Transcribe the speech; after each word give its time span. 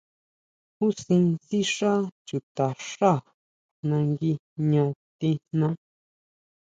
Jusin 0.77 1.25
sixá 1.45 1.93
chutaxá 2.27 3.13
nangui 3.89 4.31
jña 4.65 4.85
tijnaa. 5.19 5.75